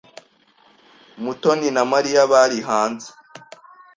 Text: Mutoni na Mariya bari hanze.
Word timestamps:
Mutoni 1.23 1.67
na 1.75 1.83
Mariya 1.91 2.21
bari 2.31 2.57
hanze. 2.67 3.09